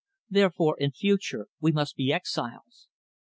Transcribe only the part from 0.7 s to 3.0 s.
in future we must be exiles."